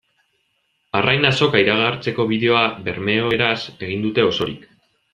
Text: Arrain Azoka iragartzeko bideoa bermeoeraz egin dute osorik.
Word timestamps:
Arrain 0.99 1.27
Azoka 1.29 1.61
iragartzeko 1.65 2.27
bideoa 2.33 2.65
bermeoeraz 2.91 3.57
egin 3.89 4.09
dute 4.09 4.29
osorik. 4.35 4.69